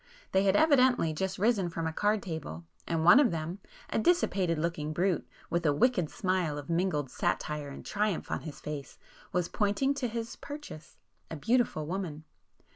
[0.31, 3.59] They had evidently just risen from a card table,—and one of them,
[3.91, 8.59] a dissipated looking brute, with a wicked smile of mingled satire and triumph on his
[8.59, 8.97] face
[9.31, 12.23] was pointing to his 'purchase,'—a beautiful woman.